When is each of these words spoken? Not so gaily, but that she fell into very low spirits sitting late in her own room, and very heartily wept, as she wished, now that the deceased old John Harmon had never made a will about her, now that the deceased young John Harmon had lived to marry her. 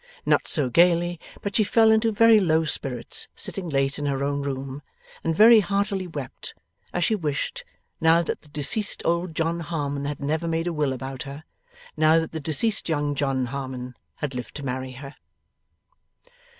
Not 0.25 0.47
so 0.47 0.71
gaily, 0.71 1.19
but 1.43 1.43
that 1.43 1.55
she 1.57 1.63
fell 1.63 1.91
into 1.91 2.11
very 2.11 2.39
low 2.39 2.65
spirits 2.65 3.27
sitting 3.35 3.69
late 3.69 3.99
in 3.99 4.07
her 4.07 4.23
own 4.23 4.41
room, 4.41 4.81
and 5.23 5.35
very 5.35 5.59
heartily 5.59 6.07
wept, 6.07 6.55
as 6.91 7.03
she 7.03 7.13
wished, 7.13 7.63
now 7.99 8.23
that 8.23 8.41
the 8.41 8.47
deceased 8.49 9.03
old 9.05 9.35
John 9.35 9.59
Harmon 9.59 10.05
had 10.05 10.19
never 10.19 10.47
made 10.47 10.65
a 10.65 10.73
will 10.73 10.91
about 10.93 11.21
her, 11.29 11.43
now 11.95 12.17
that 12.17 12.31
the 12.31 12.39
deceased 12.39 12.89
young 12.89 13.13
John 13.13 13.45
Harmon 13.45 13.93
had 14.15 14.33
lived 14.33 14.55
to 14.55 14.65
marry 14.65 14.93
her. 14.93 15.17